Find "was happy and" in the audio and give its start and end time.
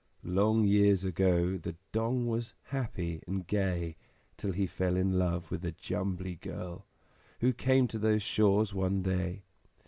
2.25-3.45